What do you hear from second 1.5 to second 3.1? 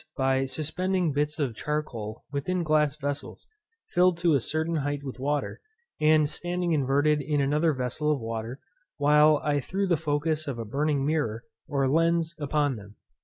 charcoal within glass